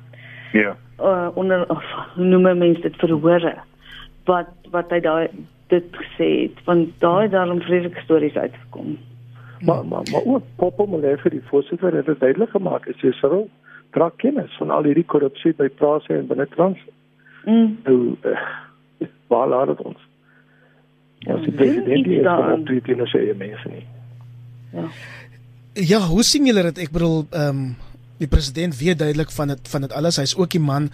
[0.51, 0.75] ja.
[0.99, 1.67] Uh, onder
[2.15, 3.55] noem mense dit verhore
[4.29, 5.27] wat wat hy daai
[5.73, 8.97] dit gesê het want daai daarom vreeslike stories uitgekom.
[9.65, 13.47] Maar maar maar ook Popo Molefe die voorsitter het dit duidelik gemaak is jy sou
[13.95, 16.79] dra kennis van al hierdie korrupsie by Prase en binne Trans.
[17.45, 17.77] Mm.
[17.83, 20.07] Nou uh, waar laat dit ons?
[21.19, 23.85] Ja, die president is op die teen sy mense nie.
[24.73, 24.85] Ja.
[25.73, 26.85] Ja, hoe sien julle dit?
[26.85, 27.69] Ek bedoel ehm um,
[28.19, 30.17] Die president weet duidelik van dit van dit alles.
[30.19, 30.89] Hy's ook die man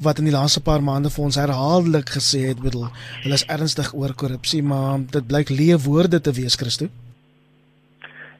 [0.00, 2.88] wat in die laaste paar maande vir ons herhaaldelik gesê het, bedoel,
[3.24, 6.88] hulle is ernstig oor korrupsie, maar dit blyk leë woorde te wees, Christo.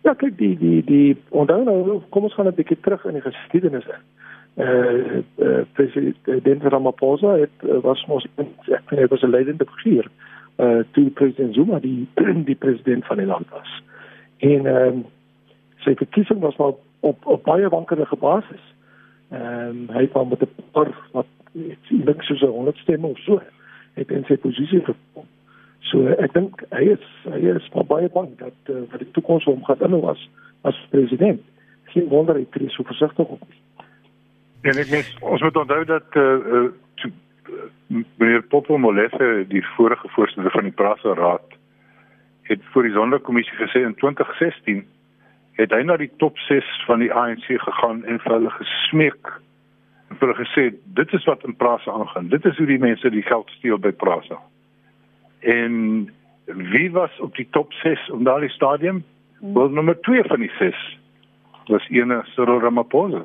[0.02, 3.26] Ja, kyk die die die onthou nou, kom ons gaan 'n bietjie terug in die
[3.28, 4.02] geskiedenis in.
[4.54, 9.64] Eh uh, uh, president Ramaphosa het uh, was mos ek vind hy was 'n leidende
[9.64, 10.10] figuur
[10.56, 12.08] eh uh, toe president Zuma die
[12.50, 13.82] die president van die land was.
[14.38, 15.04] En ehm um,
[15.84, 18.64] sy verkiesing was maar op op baie wankelende basis.
[19.30, 23.40] Ehm um, hy het met 'n paar wat ek dink so 100 stemme of so
[23.94, 25.26] het in sy posisie gekom.
[25.80, 29.64] So ek dink hy is hy is baie bang dat uh, dat die toekoms hom
[29.64, 30.28] gaan inhou as
[30.62, 31.40] as president.
[31.84, 33.42] Geen wonder hy tree so versigtig op.
[34.62, 36.72] En ek mens ons moet onthou dat eh uh, uh,
[38.16, 41.58] meneer Popo Molefe die vorige voorsitter van die Prasa Raad
[42.42, 44.84] het vir die Sonderkommissie gesê in 2016
[45.58, 49.32] het hy na die top 6 van die ANC gegaan en vir hulle gesmeek
[50.08, 50.64] en vir hulle gesê
[50.98, 52.28] dit is wat in Prasa aangaan.
[52.28, 54.38] Dit is hoe die mense die geld steel by Prasa.
[55.40, 56.10] En
[56.46, 59.04] wie was op die top 6 om daardie stadium?
[59.38, 59.54] Hmm.
[59.54, 60.98] Wel nommer 2 van die 6
[61.66, 63.24] was ene Cyril Ramaphosa.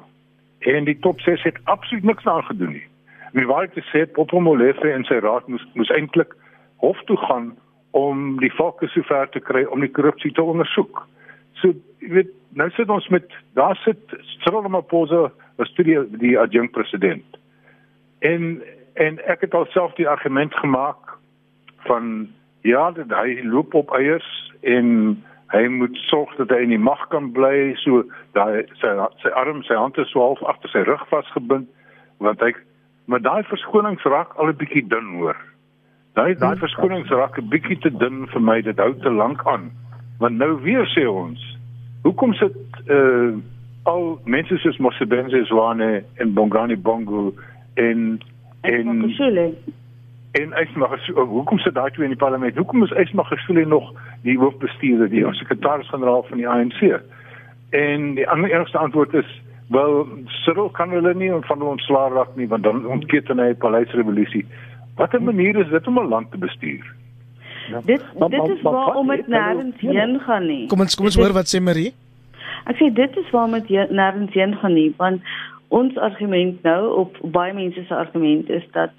[0.59, 2.87] En die top 6 het absoluut niks aangedoen nie.
[3.31, 6.33] Wie wou dit sê Popo Molefe en sy raad moes moes eintlik
[6.81, 7.51] hof toe gaan
[7.97, 11.03] om die fokus sover te kry om die korrupsie te ondersoek.
[11.61, 13.99] So jy weet nou sit ons met daar sit
[14.43, 17.25] Cyril Ramaphosa as die die adjunkt president.
[18.19, 21.17] En en ek het alself die argument gemaak
[21.85, 22.27] van
[22.61, 24.29] ja, dat hy loop op eiers
[24.61, 25.17] en
[25.53, 28.03] hy moet sorg dat hy in die mag kan bly so
[28.35, 31.69] daai sy sy arm sy hande so half agter sy rug vasgebind
[32.23, 32.51] want hy
[33.07, 35.37] maar daai verskonings raak al 'n bietjie dun hoor.
[36.19, 39.71] Daai daai verskonings raak 'n bietjie te dun vir my dit hou te lank aan.
[40.19, 41.39] Want nou weer sê ons,
[42.07, 42.55] hoekom sit
[42.87, 43.35] uh
[43.87, 47.33] al mense soos Mosebenzi Zwane en Bongani Bongo
[47.73, 48.19] en
[48.61, 49.13] en
[50.31, 52.57] en Ysmag hoekom sit daai twee in die parlement?
[52.59, 53.93] Hoekom is Ysmag gesule nog
[54.27, 56.99] die hoofbestuurder, die sekretaris-generaal van die ANC?
[57.69, 60.07] En die ander enigste antwoord is wel
[60.43, 64.45] Cyril kan hulle nie van ons slaag raak nie want dan ontketen hy 'n paleisrevolusie.
[64.95, 66.85] Watter manier is dit om 'n land te bestuur?
[67.67, 67.81] Ja.
[67.85, 70.65] Dit dit is waarom dit nêrens heen gaan nie.
[70.67, 71.93] Kom ons kom ons hoor wat sê Marie.
[72.67, 75.21] Ek sê dit is waarom dit nêrens heen gaan nie, want
[75.67, 78.93] ons argument nou op baie mense se argument is dat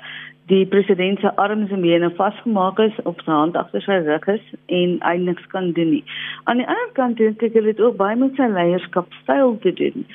[0.48, 4.44] die president se arms en bene vasgemaak is op sy hand agter sy rug is
[4.80, 6.04] en hy niks kan doen nie.
[6.44, 10.06] Aan die ander kant dink ek dit ook baie met sy leierskap styl te doen.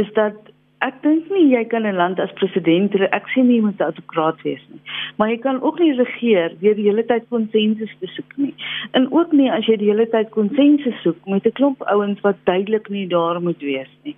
[0.00, 0.38] Is dat
[0.82, 3.88] ek dink nie jy kan 'n land as president ek sê nie jy moet 'n
[3.90, 4.80] autokraat wees nie.
[5.16, 8.54] Maar jy kan ook nie regeer deur die hele tyd konsensus te soek nie.
[8.92, 12.36] En ook nie as jy die hele tyd konsensus soek met 'n klomp ouens wat
[12.44, 14.16] duidelik nie daar moet wees nie.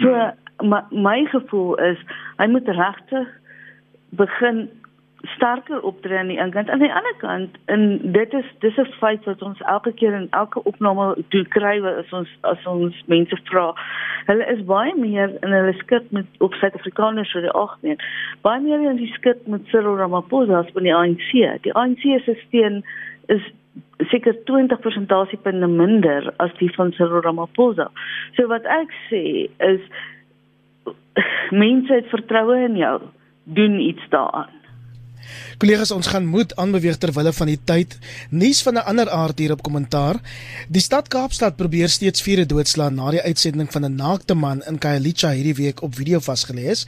[0.00, 0.30] So
[0.62, 1.98] my, my gevoel is
[2.38, 3.28] hy moet regtig
[4.10, 4.68] begin
[5.34, 6.68] sterker optree aan die een kant.
[6.70, 10.26] Aan die ander kant en dit is dis 'n feit wat ons elke keer in
[10.30, 13.74] elke opname toe kry as ons as ons mense vra
[14.26, 17.98] hulle is baie meer in hulle skik met op Suid-Afrikaners vir die algemeen
[18.46, 21.30] baie meer in die skik met Cyril Ramaphosa as met die ANC
[21.66, 22.82] die ANC se steun
[23.26, 23.52] is
[24.10, 27.88] seker 20 persentasiepunte minder as die van Cyril Ramaphosa.
[28.36, 29.22] So wat ek sê
[29.58, 29.80] is
[31.50, 32.98] mense het vertroue in jou
[33.44, 34.63] doen iets daaraan
[35.58, 37.98] Kollegas, ons gaan moed aanbeweeg ter wille van die tyd.
[38.30, 40.20] Nuus van 'n ander aard hier op kommentaar.
[40.68, 44.78] Die stad Kaapstad probeer steeds vure doodslaan na die uitsending van 'n naakte man in
[44.78, 46.86] Khayelitsha hierdie week op video vasgelê is.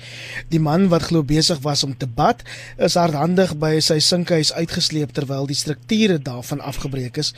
[0.48, 2.42] Die man wat glo besig was om te bad,
[2.78, 7.34] is hardhandig by sy sinkhuis uitgesleep terwyl die strukture daarvan afgebreek is.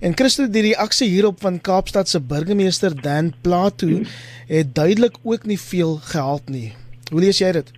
[0.00, 4.00] En Christo die reaksie hierop van Kaapstad se burgemeester Dan Plato
[4.46, 6.72] het duidelik ook nie veel gehelp nie.
[7.10, 7.72] Hoe lees jy dit?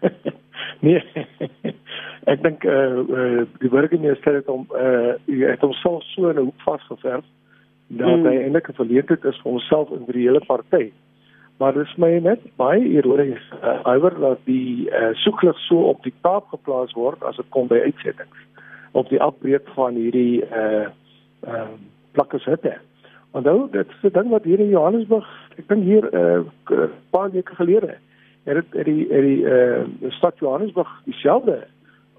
[0.80, 1.02] nee.
[2.32, 6.36] Ek dink eh uh, uh, die burgemeester het hom eh uh, het homself so in
[6.36, 7.24] 'n hoek vasgeverf
[7.88, 8.26] dat hmm.
[8.26, 10.92] hy eintlik 'n verleentheid is vir homself in die hele party.
[11.58, 16.14] Maar dis my net baie ironies uh, iwer dat die uh, soeklig so op die
[16.20, 18.44] taap geplaas word as dit kom by uitsettings
[18.92, 20.86] op die afbreek van hierdie eh uh,
[21.46, 21.78] ehm uh,
[22.12, 22.76] plakkeshutte.
[23.30, 27.30] Onthou dit is 'n ding wat hier in Johannesburg, ek dink hier 'n uh, paar
[27.30, 27.96] weke gelede
[28.56, 31.66] het dit die die eh uh, stad Johannesburg dieselfde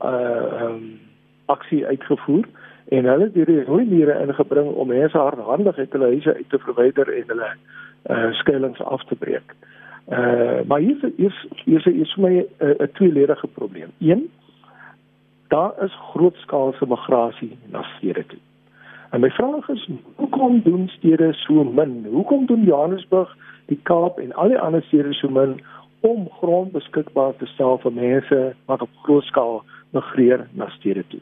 [0.03, 0.99] uh um,
[1.45, 2.45] aksie uitgevoer
[2.89, 6.59] en hulle het hierdie rooi mure ingebring om mense hardhandig uit hulle huise uit te
[6.59, 7.51] verwyder en hulle
[8.09, 9.55] uh skuilings af te breek.
[10.09, 13.91] Uh maar hier is hier is is vir my 'n uh, tweeledige probleem.
[13.99, 14.29] Een
[15.47, 18.39] daar is grootskaalse migrasie na stede toe.
[19.09, 22.05] En my vraag is hoekom doen stede so min?
[22.11, 25.61] Hoekom doen Johannesburg die Kaap en al die ander stede so min
[26.01, 31.19] om grond beskikbaar te stel vir mense wat op groot skaal migreer na stede toe.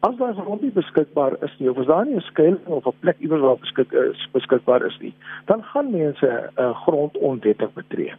[0.00, 2.98] As daar grond nie beskikbaar is nie of as daar nie 'n skuilings of 'n
[3.00, 5.14] plek iewers waar beskik is beskikbaar is nie,
[5.46, 8.12] dan gaan mense uh, grond onwettig betree.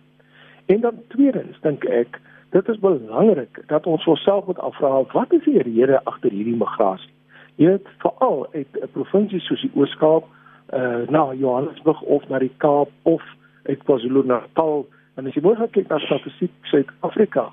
[0.66, 5.44] En dan tweedens dink ek, dit is belangrik dat ons onsself moet afvra wat is
[5.44, 7.14] die rede agter hierdie migrasie?
[7.56, 10.24] Jy weet veral uit 'n provinsie soos die Oos-Kaap,
[10.74, 13.24] uh, na Johannesburg of na die Kaap of
[13.64, 14.86] uit KwaZulu-Natal,
[15.20, 17.50] en as jy mooi kyk na statistiek Suid-Afrika,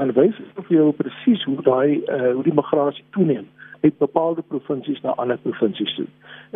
[0.00, 3.48] dan wys dit vir jou presies hoe daai uh, hoe die migrasie toeneem
[3.84, 6.06] uit bepaalde provinsies na ander provinsies toe.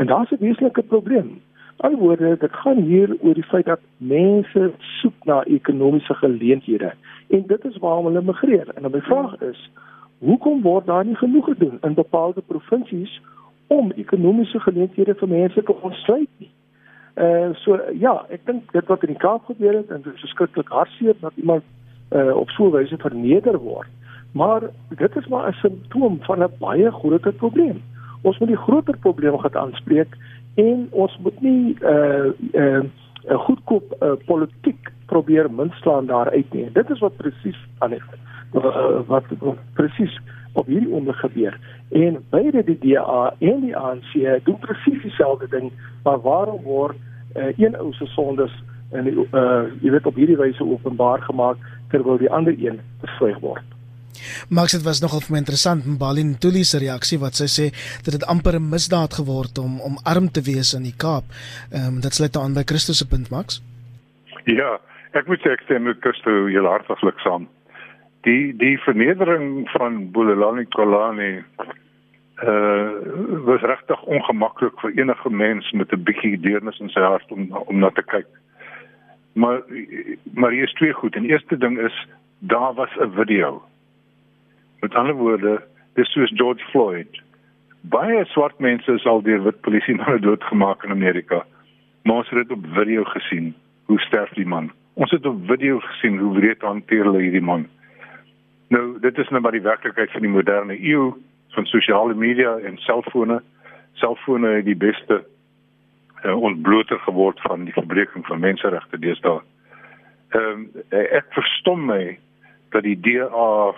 [0.01, 1.41] En daar's 'n wesenlike probleem.
[1.77, 6.93] Alhoewel dit gaan hier oor die feit dat mense soek na ekonomiese geleenthede
[7.29, 8.69] en dit is waarom hulle migreer.
[8.75, 9.71] En my vraag is,
[10.19, 13.21] hoekom word daar nie genoeg gedoen in bepaalde provinsies
[13.67, 16.51] om ekonomiese geleenthede vir mense te ontsluit nie?
[17.15, 20.69] Uh so ja, ek dink dit wat in die Kaap gebeur het dit is verskriklik
[20.69, 21.63] hartseer dat iemand
[22.11, 23.89] uh op so 'n wyse verneder word.
[24.33, 27.83] Maar dit is maar 'n simptoom van 'n baie groter probleem.
[28.23, 30.17] Ons moet die groter probleem gaan aanspreek
[30.55, 32.83] en ons moet nie uh, 'n uh,
[33.31, 36.73] 'n goedkoop uh, politiek probeer minslaan daar uit nie.
[36.73, 38.03] Dit is wat presies aan is.
[38.55, 40.21] Uh, wat, wat presies
[40.53, 41.57] op hierdie oomblik gebeur.
[41.91, 44.13] En beide die DA en die ANC
[44.47, 45.73] doen presies dieselfde ding,
[46.05, 46.97] maar waarom word
[47.37, 48.55] uh, een ou se sondes
[48.95, 51.59] en uh, jy weet op hierdie wyse openbaar gemaak
[51.91, 53.75] terwyl die ander een verswyg word?
[54.49, 57.67] Max dit was nogal vir my interessant Mbalin Tuli se reaksie wat sy sê
[58.07, 61.25] dat dit amper 'n misdaad geword om om arm te wees in die Kaap.
[61.73, 63.63] Ehm um, dit sluit aan by Christus se punt Max.
[64.47, 64.79] Ja,
[65.13, 67.49] ek moet sê ek stem met Christus heel hartlik saam.
[68.25, 71.45] Die die vernedering van Bulelani Kolani
[72.43, 72.91] uh
[73.45, 77.79] was regtig ongemaklik vir enige mens met 'n bietjie deernis in sy hart om om
[77.79, 78.27] na te kyk.
[79.33, 79.63] Maar
[80.35, 81.15] maar hier is twee goed.
[81.17, 82.07] En eerste ding is
[82.39, 83.63] daar was 'n video
[84.85, 85.63] Met ander woorde,
[85.97, 87.23] dis soos George Floyd.
[87.81, 91.39] Baie swart mense is al deur wit polisie manne doodgemaak in Amerika.
[92.03, 93.55] Maar ons het dit op video gesien.
[93.89, 94.69] Hoe sterf die man?
[95.01, 97.65] Ons het op video gesien hoe wreed hanteer hulle hierdie man.
[98.69, 101.13] Nou, dit is nou maar die werklikheid van die moderne eeu
[101.55, 103.43] van sosiale media en selfone.
[103.93, 105.25] Selfone het die beste
[106.25, 109.41] uh, ontbloter geword van die verbreeking van menseregte deesdae.
[110.35, 112.19] Ehm um, ek verstom my
[112.75, 113.75] dat die DA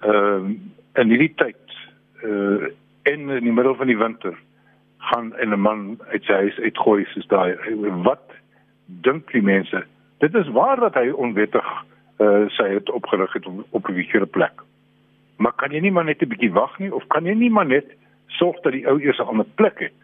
[0.00, 0.54] ehm uh,
[1.00, 1.76] in hierdie tyd
[2.24, 2.70] uh
[3.02, 4.36] in in die middel van die winter
[5.10, 7.56] gaan en 'n man uit sy huis uitgooi soos daai
[8.02, 8.30] wat
[8.86, 9.84] dink die mense
[10.18, 11.84] dit is waar dat hy onwettig
[12.22, 14.62] uh sy het opgerig het op, op 'n verkeerde plek
[15.36, 17.66] maar kan jy nie maar net 'n bietjie wag nie of kan jy nie maar
[17.66, 17.86] net
[18.26, 19.96] sorg dat die ou eers 'n ander plek het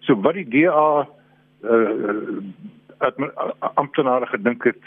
[0.00, 1.08] so wat die DA
[1.62, 2.40] uh
[3.74, 4.82] amptenare gedink het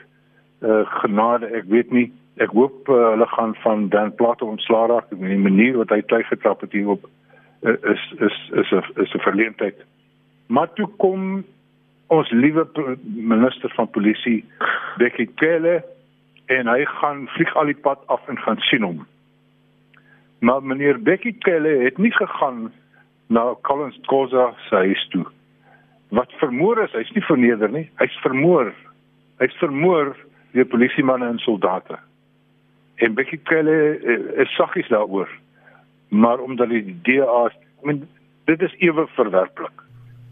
[0.61, 5.11] uh genade ek weet nie ek hoop uh, hulle gaan van Dan Plato ontslaa raak.
[5.11, 7.07] Die manier wat hy tyd getrap het hierop
[7.67, 9.79] uh, is is is 'n is 'n verleentheid.
[10.47, 11.43] Maar toe kom
[12.07, 12.67] ons liewe
[13.03, 14.45] minister van polisie,
[14.97, 15.83] Bekkie Cele,
[16.49, 19.05] en hy gaan vlieg al die pad af en gaan sien hom.
[20.39, 22.71] Maar meneer Bekkie Cele het nie gegaan
[23.27, 25.25] na Collins Khoza se huis toe.
[26.09, 27.85] Wat vermoor is, hy's nie verneder nie.
[28.01, 28.73] Hy's vermoor.
[29.37, 30.15] Hy's vermoor
[30.55, 31.99] deur polisiemanne en soldate
[33.03, 35.29] en bietjie kelle eh, is saggies daaroor.
[36.09, 38.03] Maar omdat die DA, ek meen
[38.49, 39.83] dit is ewe verwerplik.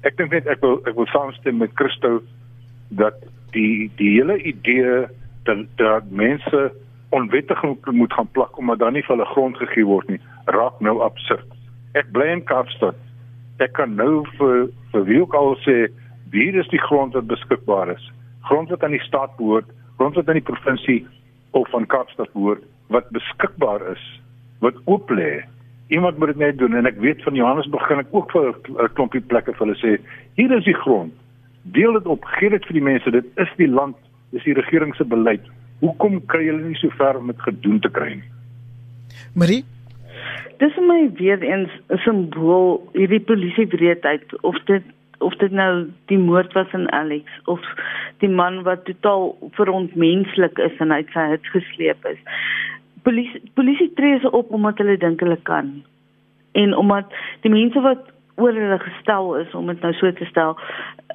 [0.08, 2.20] Ek dink net ek wil ek wil saamstem met Christo
[3.00, 3.20] dat
[3.54, 5.06] die die hele idee
[5.48, 6.72] dat dat mense
[7.16, 11.00] onwettig moet gaan plak omdat daar nie vir hulle grond gegee word nie, raak nou
[11.06, 11.48] absurd.
[11.96, 12.98] Ek bly in Kaapstad.
[13.64, 15.88] Ek kan nou vir vir wie ook al sê
[16.32, 18.04] wie is die grond wat beskikbaar is.
[18.50, 21.06] Grond wat aan die staat behoort, grond wat aan die provinsie
[21.58, 24.04] of van Kaapstad behoort wat beskikbaar is
[24.64, 25.44] wat oop lê.
[25.88, 28.94] Iemand moet dit net doen en ek weet van Johannesburg begin ek ook vir 'n
[29.00, 29.98] klompie plekke vir hulle sê
[30.36, 31.14] hier is die grond.
[31.64, 33.12] Deel dit op, gee dit vir die mense.
[33.12, 33.96] Dit is die land,
[34.32, 35.44] dis die regering se beleid.
[35.80, 38.30] Hoekom kry julle nie so ver om dit gedoen te kry nie?
[39.34, 39.64] Marie
[40.58, 44.84] Dis my weer eens 'n simbool hierdie polisie breedheid of dit
[45.20, 47.62] of dit nou die moord was in Alex of
[48.18, 52.18] die man wat totaal verontmenslik is en uit sy huis gesleep is.
[53.04, 55.84] Polisie polisie tree se op omdat hulle dink hulle kan.
[56.52, 60.58] En omdat die mense wat oor hulle gestel is om dit nou so te stel,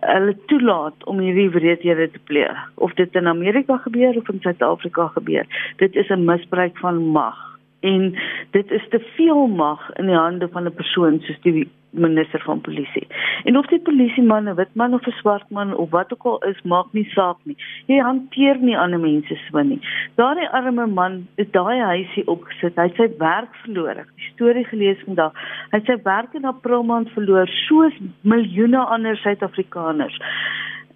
[0.00, 2.58] hulle toelaat om hierdie wreedhede te pleeg.
[2.74, 7.51] Of dit in Amerika gebeur of in Suid-Afrika gebeur, dit is 'n misbruik van mag
[7.82, 8.10] en
[8.50, 12.60] dit is te veel mag in die hande van 'n persoon soos die minister van
[12.60, 13.06] polisie.
[13.44, 16.38] En of die polisieman 'n wit man of 'n swart man of wat ook al
[16.38, 17.56] is, maak nie saak nie.
[17.86, 19.80] Jy hanteer nie ander mense so nie.
[20.14, 22.76] Daardie arme man het daai huisie opgesit.
[22.76, 23.90] Hy het sy werk verloor.
[23.90, 25.32] Ek het storie gelees vandag.
[25.70, 30.20] Hy het sy werk in April maand verloor, soos miljoene ander Suid-Afrikaners.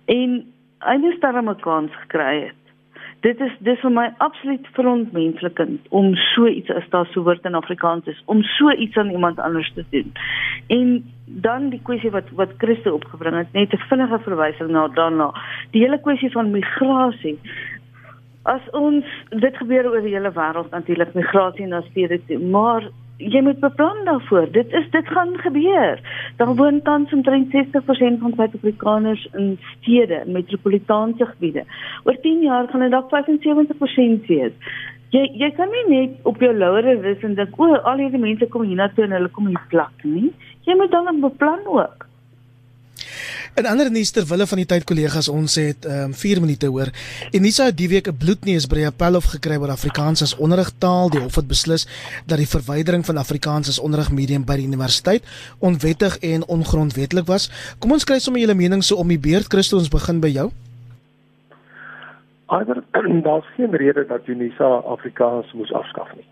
[0.05, 0.45] En
[0.79, 2.66] hy het daarmee kans gekry het
[3.27, 7.59] dit is dis vir my absoluut verontmenslikend om so iets as daar so woord in
[7.59, 10.13] Afrikaans is om so iets aan iemand anders te doen.
[10.77, 10.93] En
[11.47, 15.33] dan die kwessie wat wat Christo opgebring het, net 'n vinnige verwysing na daarna.
[15.71, 17.39] Die hele kwessie van migrasie.
[18.43, 22.83] As ons dit gebeur oor die hele wêreld natuurlik migrasie na stede toe, maar
[23.17, 24.51] jy moet beplan daarvoor.
[24.53, 26.01] Dit is dit gaan gebeur.
[26.37, 31.65] Daar woon tans omtrent 60% van Suid-Afrikaners in stede, in metropolitaanse gebiede.
[32.05, 34.53] Oor 10 jaar gaan dit dalk 75% wees.
[35.15, 38.49] Jy jy kan nie net op jou laure rus en dink o, al hierdie mense
[38.51, 40.33] kom hiernatoe en hulle kom hier plak nie.
[40.67, 42.06] Jy moet dan beplan ook.
[43.57, 46.69] In ander nuus ter wille van die tyd kollegas ons het um, ehm, 4 minute
[46.69, 46.91] hoor.
[47.33, 51.09] Unisa het die week 'n bloedneus by Appel of gekry oor Afrikaans as onderrigtaal.
[51.09, 51.87] Die hof het beslis
[52.27, 55.25] dat die verwydering van Afrikaans as onderrigmedium by die universiteit
[55.59, 57.51] onwettig en ongrondwetlik was.
[57.79, 60.51] Kom ons kry sommer julle mening so om die beurt Christo ons begin by jou.
[62.47, 62.85] Alhoewel
[63.27, 66.29] daar's geen rede dat Unisa Afrikaans moes afskaf nie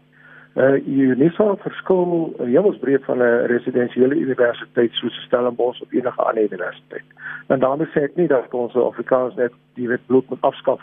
[0.57, 7.05] uh UNISA verskil uh, hemelsbreed van 'n residensiële universiteit soos Stellenbosch of enige ander universiteit.
[7.47, 10.81] En daarmee sê ek nie dat ons Afrikaans net die wet bloed moet afskaf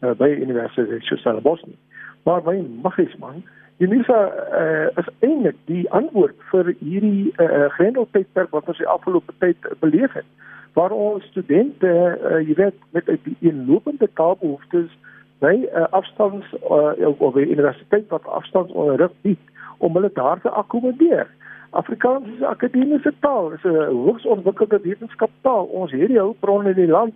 [0.00, 1.78] uh, by universiteite soos Stellenbosch nie.
[2.24, 3.42] Maar my magies man,
[3.78, 4.20] UNISA
[4.60, 10.12] uh, is eintlik die antwoord vir hierdie uh, grendeltydperk wat ons die afgelope tyd beleef
[10.12, 10.28] het
[10.74, 14.90] waar ons studente uh, jy weet met 'n inlopende taalbehoeftes
[15.38, 19.44] by 'n uh, afstands uh, of 'n universiteit wat afstandsonderrig bied
[19.78, 21.26] om hulle daar te akkommodeer.
[21.70, 25.64] Afrikaans is 'n akademiese taal, is 'n hoogs ontwikkelde wetenskaptaal.
[25.64, 27.14] Ons het die hulpbronne in die land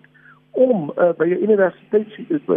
[0.51, 2.07] om uh, by 'n universiteit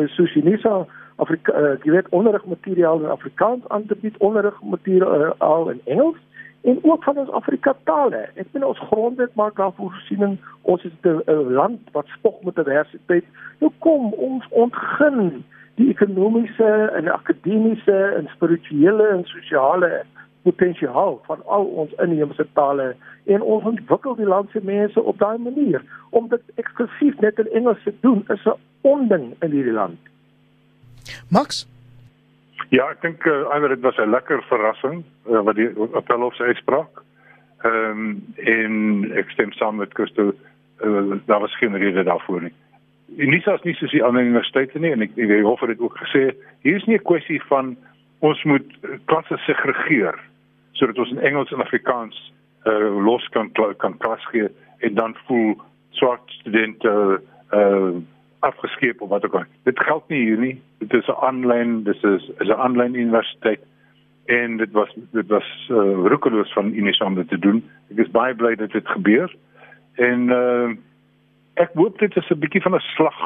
[0.05, 0.85] soos Unisa
[1.15, 6.17] Afrika uh, jy weet onderrigmateriaal in Afrikaans aan te bied, onderrigmateriaal in Engels
[6.61, 8.29] en ook van ons Afrika tale.
[8.35, 10.37] Ek bedoel ons grondwet maak daar voorsiening.
[10.61, 13.25] Ons is 'n land wat spog met diversiteit.
[13.59, 15.43] Nou kom ons ontgin
[15.75, 20.03] die ekonomiese en akademiese en spirituele en sosiale
[20.41, 25.37] potensiaal van al ons inheemse tale en ons ontwikkel die land se mense op daai
[25.37, 29.99] manier om dit eksklusief net in Engels te doen is 'n onding in hierdie land.
[31.29, 31.67] Max
[32.69, 36.43] Ja, ek dink uh, eintlik dit was 'n lekker verrassing uh, wat die appelhof se
[36.43, 37.03] uitspraak.
[37.61, 40.33] Ehm um, en ek stem saam met Christo,
[40.83, 42.53] uh, daar was geen rede daarvoor nie.
[43.17, 45.97] Unisa is nie soos die ander universiteite nie en ek die hof het dit ook
[45.99, 46.31] gesê,
[46.63, 47.75] hier is nie 'n kwessie van
[48.19, 50.19] ons moet eh, klasse segregeer
[50.71, 52.33] sodat ons in Engels en Afrikaans
[52.65, 54.47] uh, los kan kan klas gee
[54.79, 57.21] en dan voel swart studente
[57.53, 57.93] uh,
[58.41, 59.49] afgeskeep of wat ook al.
[59.63, 60.55] Dit geld nie hier nie.
[60.79, 63.61] Dit is 'n aanlyn, dis is is 'n aanlyn universiteit
[64.25, 65.77] en dit was dit was uh,
[66.07, 67.63] roekeloos van Unisa om dit te doen.
[67.91, 69.35] Ek is baie bly dat dit gebeur.
[69.95, 70.69] En uh,
[71.53, 73.19] ek hoop dit is 'n bietjie van 'n slag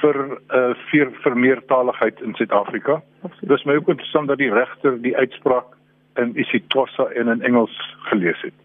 [0.00, 0.16] vir
[0.54, 3.02] uh vir vir meertaligheid in Suid-Afrika.
[3.40, 5.76] Dis my ook interessant dat die regter die uitspraak
[6.14, 8.58] in isiXhosa en in Engels gelees het.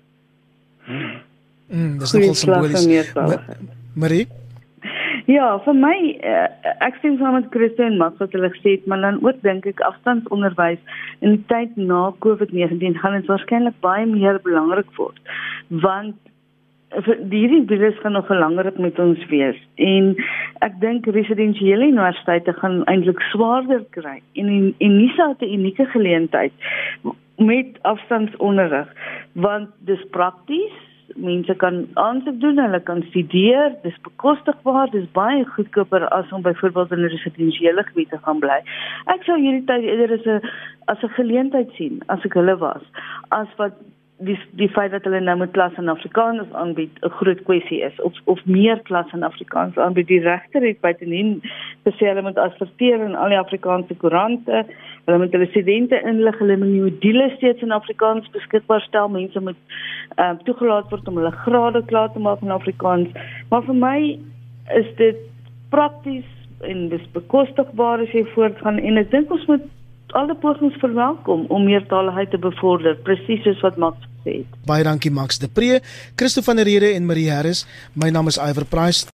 [0.88, 3.14] Mm, dis nogal simbolies.
[3.96, 4.28] Marie
[5.32, 5.96] Ja, vir my
[6.28, 6.48] uh,
[6.84, 9.84] ek sien saam met Christine Max wat hulle gesê het, maar dan ook dink ek
[9.88, 10.82] afstandsonderwys
[11.22, 15.22] in die tyd na COVID-19 gaan dit waarskynlik baie meer belangrik word.
[15.86, 16.18] Want
[17.32, 20.10] hierdie virus gaan nog langer met ons wees en
[20.66, 25.86] ek dink residensiële universiteite gaan eintlik swaarder kry en en, en NISA het 'n unieke
[25.96, 26.52] geleentheid
[27.38, 28.92] met afstandsonderrig
[29.34, 30.76] want dis prakties
[31.16, 36.92] mense kan aansoek doen hulle kan studeer dis bekostigbaar dis baie goedkoper as om byvoorbeeld
[36.92, 38.60] in 'n residensiële gebied te gaan bly.
[39.06, 40.42] Ek sou hierdie tyd eerder as 'n
[40.88, 42.84] as 'n geleentheid sien as ek hulle was
[43.30, 43.74] as wat
[44.26, 48.02] die die feit dat hulle nou met klas in Afrikaans aanbied 'n groot kwessie is.
[48.02, 50.08] Of of meer klas in Afrikaans aanbied.
[50.08, 51.42] Die regter het buitenien
[51.86, 54.66] gesê hulle moet adverteer in al die Afrikaanse koerante.
[55.06, 56.40] Hulle moet hulle studente inlig.
[56.40, 59.10] Hulle moet modules steeds in Afrikaans beskikbaar stel.
[59.10, 59.62] Mense moet
[60.16, 63.10] ehm uh, toegelaat word om hulle grade klaar te maak in Afrikaans.
[63.50, 64.20] Maar vir my
[64.74, 65.18] is dit
[65.70, 66.26] prakties
[66.62, 68.78] en dis bekostigbaar as jy voortgaan.
[68.78, 69.66] En ek dink ons moet
[70.08, 74.46] alle pogings verwelkom om meertaligheid te bevorder presies soos wat Max het.
[74.66, 75.82] Baie dankie Max de Pre,
[76.16, 77.66] Christo van der Rede en Marie Harris.
[77.94, 79.12] My naam is Iver Price.